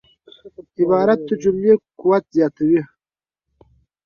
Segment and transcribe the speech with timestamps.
[0.79, 2.81] عبارت د جملې قوت زیاتوي.